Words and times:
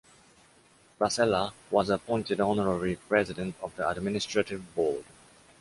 Vasella 0.99 1.53
was 1.69 1.91
appointed 1.91 2.41
honorary 2.41 2.95
president 3.07 3.53
of 3.61 3.75
the 3.75 3.87
administrative 3.87 4.73
board. 4.73 5.05